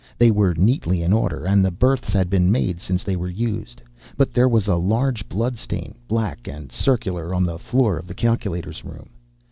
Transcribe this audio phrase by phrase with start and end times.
[0.17, 3.83] They were neatly in order, and the berths had been made since they were used.
[4.17, 8.83] But there was a large bloodstain, black and circular, on the floor of the calculator's
[8.83, 9.11] room.